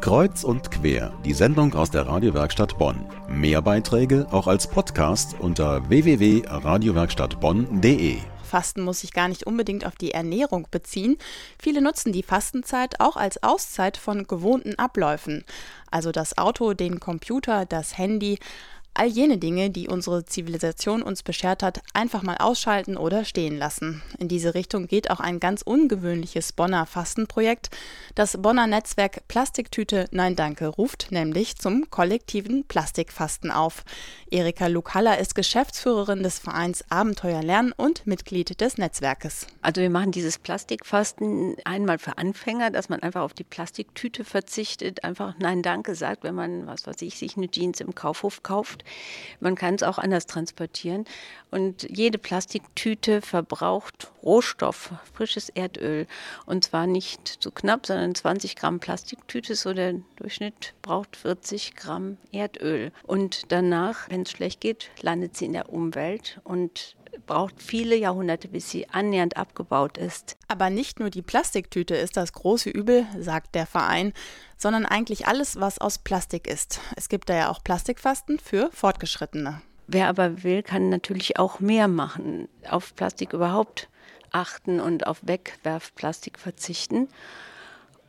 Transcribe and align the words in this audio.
Kreuz 0.00 0.44
und 0.44 0.70
quer, 0.70 1.12
die 1.24 1.32
Sendung 1.34 1.74
aus 1.74 1.90
der 1.90 2.06
Radiowerkstatt 2.06 2.78
Bonn. 2.78 3.04
Mehr 3.28 3.60
Beiträge 3.60 4.28
auch 4.30 4.46
als 4.46 4.68
Podcast 4.68 5.34
unter 5.40 5.88
www.radiowerkstattbonn.de. 5.88 8.18
Fasten 8.44 8.82
muss 8.82 9.00
sich 9.00 9.12
gar 9.12 9.26
nicht 9.28 9.44
unbedingt 9.46 9.84
auf 9.84 9.96
die 9.96 10.12
Ernährung 10.12 10.68
beziehen. 10.70 11.16
Viele 11.60 11.82
nutzen 11.82 12.12
die 12.12 12.22
Fastenzeit 12.22 13.00
auch 13.00 13.16
als 13.16 13.42
Auszeit 13.42 13.96
von 13.96 14.24
gewohnten 14.26 14.78
Abläufen. 14.78 15.44
Also 15.90 16.12
das 16.12 16.38
Auto, 16.38 16.74
den 16.74 17.00
Computer, 17.00 17.66
das 17.66 17.98
Handy 17.98 18.38
all 18.98 19.06
jene 19.06 19.38
Dinge, 19.38 19.70
die 19.70 19.88
unsere 19.88 20.24
Zivilisation 20.24 21.02
uns 21.02 21.22
beschert 21.22 21.62
hat, 21.62 21.80
einfach 21.94 22.22
mal 22.22 22.36
ausschalten 22.38 22.96
oder 22.96 23.24
stehen 23.24 23.56
lassen. 23.56 24.02
In 24.18 24.26
diese 24.28 24.54
Richtung 24.54 24.88
geht 24.88 25.10
auch 25.10 25.20
ein 25.20 25.38
ganz 25.38 25.62
ungewöhnliches 25.62 26.52
Bonner 26.52 26.84
Fastenprojekt. 26.84 27.70
Das 28.16 28.36
Bonner 28.42 28.66
Netzwerk 28.66 29.28
Plastiktüte 29.28 30.06
Nein 30.10 30.34
Danke 30.34 30.66
ruft 30.66 31.08
nämlich 31.10 31.56
zum 31.56 31.90
kollektiven 31.90 32.64
Plastikfasten 32.64 33.52
auf. 33.52 33.84
Erika 34.30 34.66
Lukalla 34.66 35.14
ist 35.14 35.36
Geschäftsführerin 35.36 36.24
des 36.24 36.40
Vereins 36.40 36.84
Abenteuer 36.90 37.42
Lernen 37.42 37.72
und 37.72 38.06
Mitglied 38.06 38.60
des 38.60 38.78
Netzwerkes. 38.78 39.46
Also 39.62 39.80
wir 39.80 39.90
machen 39.90 40.10
dieses 40.10 40.38
Plastikfasten 40.38 41.56
einmal 41.64 41.98
für 41.98 42.18
Anfänger, 42.18 42.70
dass 42.70 42.88
man 42.88 43.00
einfach 43.00 43.22
auf 43.22 43.34
die 43.34 43.44
Plastiktüte 43.44 44.24
verzichtet, 44.24 45.04
einfach 45.04 45.34
Nein 45.38 45.62
Danke 45.62 45.94
sagt, 45.94 46.24
wenn 46.24 46.34
man, 46.34 46.66
was 46.66 46.86
weiß 46.86 47.00
ich, 47.02 47.16
sich 47.16 47.36
eine 47.36 47.48
Jeans 47.48 47.80
im 47.80 47.94
Kaufhof 47.94 48.42
kauft. 48.42 48.84
Man 49.40 49.54
kann 49.54 49.74
es 49.74 49.82
auch 49.82 49.98
anders 49.98 50.26
transportieren. 50.26 51.04
Und 51.50 51.86
jede 51.88 52.18
Plastiktüte 52.18 53.22
verbraucht 53.22 54.10
Rohstoff, 54.22 54.92
frisches 55.14 55.48
Erdöl. 55.48 56.06
Und 56.44 56.64
zwar 56.64 56.86
nicht 56.86 57.26
zu 57.26 57.50
knapp, 57.50 57.86
sondern 57.86 58.14
20 58.14 58.56
Gramm 58.56 58.80
Plastiktüte, 58.80 59.54
so 59.54 59.72
der 59.72 59.94
Durchschnitt 60.16 60.74
braucht 60.82 61.16
40 61.16 61.76
Gramm 61.76 62.18
Erdöl. 62.32 62.92
Und 63.04 63.50
danach, 63.50 64.10
wenn 64.10 64.22
es 64.22 64.30
schlecht 64.30 64.60
geht, 64.60 64.90
landet 65.00 65.36
sie 65.36 65.46
in 65.46 65.54
der 65.54 65.72
Umwelt 65.72 66.40
und 66.44 66.96
braucht 67.28 67.62
viele 67.62 67.94
Jahrhunderte, 67.94 68.48
bis 68.48 68.70
sie 68.70 68.88
annähernd 68.88 69.36
abgebaut 69.36 69.96
ist. 69.96 70.36
Aber 70.48 70.70
nicht 70.70 70.98
nur 70.98 71.10
die 71.10 71.22
Plastiktüte 71.22 71.94
ist 71.94 72.16
das 72.16 72.32
große 72.32 72.70
Übel, 72.70 73.06
sagt 73.16 73.54
der 73.54 73.66
Verein, 73.66 74.12
sondern 74.56 74.84
eigentlich 74.84 75.28
alles, 75.28 75.60
was 75.60 75.78
aus 75.78 75.98
Plastik 75.98 76.48
ist. 76.48 76.80
Es 76.96 77.08
gibt 77.08 77.28
da 77.28 77.36
ja 77.36 77.50
auch 77.50 77.62
Plastikfasten 77.62 78.40
für 78.40 78.70
Fortgeschrittene. 78.72 79.60
Wer 79.86 80.08
aber 80.08 80.42
will, 80.42 80.62
kann 80.62 80.88
natürlich 80.88 81.38
auch 81.38 81.60
mehr 81.60 81.86
machen, 81.86 82.48
auf 82.68 82.94
Plastik 82.96 83.32
überhaupt 83.32 83.88
achten 84.30 84.80
und 84.80 85.06
auf 85.06 85.20
Wegwerfplastik 85.22 86.38
verzichten. 86.38 87.08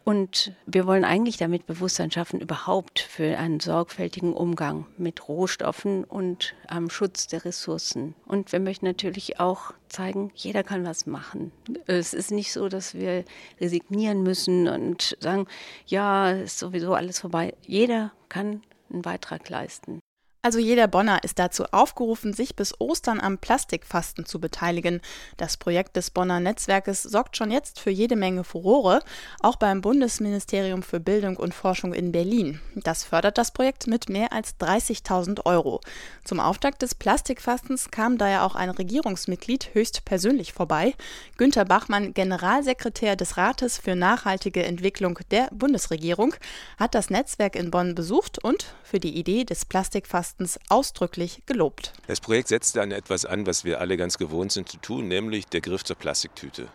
Und 0.04 0.54
wir 0.66 0.88
wollen 0.88 1.04
eigentlich 1.04 1.38
damit 1.38 1.68
Bewusstsein 1.68 2.12
schaffen, 2.12 2.42
überhaupt 2.42 3.00
für 3.00 3.38
einen 3.38 3.60
sorgfältigen 3.60 4.34
Umgang 4.34 4.86
mit 4.98 5.28
Rohstoffen 5.28 6.04
und 6.04 6.56
am 6.68 6.90
Schutz 6.90 7.28
der 7.28 7.46
Ressourcen. 7.46 8.16
Und 8.26 8.52
wir 8.52 8.60
möchten 8.60 8.86
natürlich 8.86 9.40
auch 9.40 9.74
zeigen, 9.88 10.32
jeder 10.36 10.64
kann 10.64 10.86
was 10.86 11.06
machen. 11.06 11.52
Es 11.86 12.14
ist 12.14 12.32
nicht 12.32 12.52
so, 12.52 12.70
dass 12.70 12.96
wir 12.96 13.24
resignieren 13.60 14.24
müssen 14.24 14.68
und 14.68 15.16
sagen, 15.20 15.46
ja, 15.86 16.32
ist 16.32 16.60
sowieso 16.60 16.94
alles 16.94 17.20
vorbei. 17.20 17.54
Jeder 17.66 18.12
kann 18.30 18.62
einen 18.92 19.02
Beitrag 19.02 19.48
leisten. 19.50 20.00
Also 20.42 20.58
jeder 20.58 20.88
Bonner 20.88 21.22
ist 21.26 21.38
dazu 21.38 21.66
aufgerufen, 21.66 22.32
sich 22.32 22.56
bis 22.56 22.80
Ostern 22.80 23.20
am 23.20 23.40
Plastikfasten 23.40 24.26
zu 24.26 24.40
beteiligen. 24.40 25.02
Das 25.36 25.58
Projekt 25.58 25.98
des 25.98 26.12
Bonner 26.12 26.40
Netzwerkes 26.40 27.04
sorgt 27.04 27.36
schon 27.36 27.52
jetzt 27.52 27.82
für 27.82 27.90
jede 27.90 28.16
Menge 28.16 28.46
Furore, 28.46 29.02
auch 29.42 29.58
beim 29.58 29.82
Bundesministerium 29.82 30.82
für 30.82 31.02
Bildung 31.02 31.36
und 31.36 31.54
Forschung 31.54 31.94
in 31.94 32.14
Berlin. 32.14 32.62
Das 32.74 33.04
fördert 33.04 33.38
das 33.38 33.52
Projekt 33.52 33.88
mit 33.88 34.08
mehr 34.08 34.32
als 34.32 34.58
30.000 34.62 35.46
Euro. 35.46 35.82
Zum 36.24 36.40
Auftakt 36.40 36.84
des 36.84 36.96
Plastikfastens 36.96 37.92
kam 37.92 38.18
daher 38.18 38.46
auch 38.46 38.56
ein 38.56 38.70
Regierungsmitglied 38.70 39.74
höchstpersönlich 39.74 40.54
vorbei. 40.54 40.96
Günter 41.36 41.66
Bachmann, 41.66 42.14
Generalsekretär 42.14 43.18
des 43.18 43.36
Rates 43.36 43.78
für 43.78 43.98
nachhaltige 43.98 44.64
Entwicklung 44.64 45.20
der 45.32 45.50
Bundesregierung, 45.52 46.34
hat 46.78 46.96
das 46.96 47.10
Netzwerk 47.10 47.58
in 47.58 47.72
Bonn 47.72 47.94
besucht 47.94 48.42
und 48.42 48.74
für 48.84 49.02
die 49.02 49.18
Idee 49.18 49.44
des 49.44 49.66
Plastikfastens 49.66 50.29
Carstens 50.30 50.60
ausdrücklich 50.70 51.42
gelobt. 51.48 51.92
Das 52.06 52.22
Projekt 52.22 52.50
setzt 52.50 52.78
an 52.78 52.92
etwas 52.92 53.26
an, 53.26 53.48
was 53.48 53.64
wir 53.64 53.82
alle 53.82 53.98
ganz 53.98 54.20
gewohnt 54.20 54.52
sind 54.52 54.70
zu 54.70 54.78
tun, 54.78 55.08
nämlich 55.08 55.48
der 55.48 55.60
Griff 55.60 55.84
zur 55.84 55.96
Plastiktüte. 55.96 56.68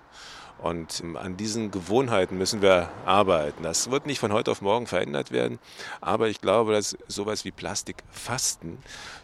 Und 0.58 1.00
ähm, 1.00 1.16
an 1.16 1.36
diesen 1.36 1.70
Gewohnheiten 1.70 2.36
müssen 2.36 2.62
wir 2.62 2.90
arbeiten. 3.06 3.62
Das 3.62 3.92
wird 3.92 4.06
nicht 4.06 4.18
von 4.18 4.32
heute 4.32 4.50
auf 4.50 4.60
morgen 4.60 4.88
verändert 4.88 5.30
werden, 5.30 5.60
aber 6.00 6.28
ich 6.28 6.40
glaube, 6.40 6.72
dass 6.72 6.96
sowas 7.06 7.44
wie 7.44 7.52
Plastikfasten 7.52 8.78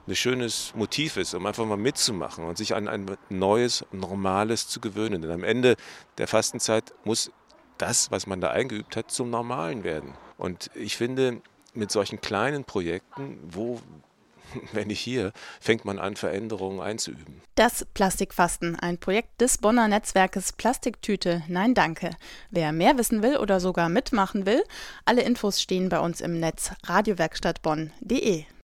ein 0.07 0.15
schönes 0.15 0.75
Motiv 0.77 1.17
ist, 1.17 1.35
um 1.35 1.45
einfach 1.47 1.67
mal 1.67 1.77
mitzumachen 1.77 2.45
und 2.45 2.57
sich 2.57 2.75
an 2.77 2.87
ein 2.87 3.17
neues, 3.31 3.85
normales 3.91 4.69
zu 4.69 4.81
gewöhnen. 4.81 5.23
Denn 5.23 5.33
am 5.33 5.45
Ende 5.45 5.75
der 6.19 6.29
Fastenzeit 6.29 6.95
muss 7.03 7.33
das, 7.79 8.13
was 8.13 8.29
man 8.29 8.41
da 8.41 8.51
eingeübt 8.51 8.95
hat, 8.95 9.11
zum 9.11 9.31
Normalen 9.31 9.83
werden. 9.83 10.15
Und 10.39 10.71
ich 10.75 10.97
finde, 10.97 11.43
mit 11.75 11.91
solchen 11.91 12.21
kleinen 12.21 12.65
Projekten, 12.65 13.39
wo 13.43 13.81
wenn 14.73 14.89
nicht 14.89 15.01
hier, 15.01 15.33
fängt 15.61 15.85
man 15.85 15.99
an, 15.99 16.17
Veränderungen 16.17 16.81
einzuüben. 16.81 17.43
Das 17.55 17.87
Plastikfasten, 17.95 18.79
ein 18.79 18.99
Projekt 18.99 19.41
des 19.41 19.59
Bonner 19.59 19.89
Netzwerkes 19.89 20.53
Plastiktüte. 20.53 21.43
Nein, 21.49 21.75
danke. 21.75 22.11
Wer 22.51 22.73
mehr 22.73 22.99
wissen 22.99 23.23
will 23.23 23.37
oder 23.37 23.61
sogar 23.61 23.89
mitmachen 23.89 24.47
will, 24.47 24.63
alle 25.05 25.23
Infos 25.23 25.61
stehen 25.61 25.89
bei 25.89 26.01
uns 26.01 26.21
im 26.21 26.41
Netz 26.41 26.73
radiowerkstattbonn.de. 26.85 28.45